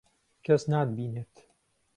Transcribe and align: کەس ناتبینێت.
کەس 0.45 0.63
ناتبینێت. 0.71 1.33